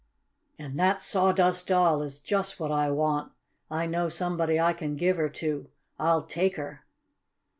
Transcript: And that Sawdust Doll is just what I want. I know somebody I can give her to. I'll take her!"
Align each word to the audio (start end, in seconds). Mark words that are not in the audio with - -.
And 0.57 0.79
that 0.79 0.99
Sawdust 0.99 1.67
Doll 1.67 2.01
is 2.01 2.19
just 2.19 2.59
what 2.59 2.71
I 2.71 2.89
want. 2.89 3.33
I 3.69 3.85
know 3.85 4.09
somebody 4.09 4.59
I 4.59 4.73
can 4.73 4.95
give 4.95 5.17
her 5.17 5.29
to. 5.29 5.69
I'll 5.99 6.23
take 6.23 6.55
her!" 6.55 6.83